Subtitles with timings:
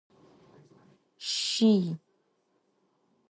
[1.27, 1.85] Şsiy.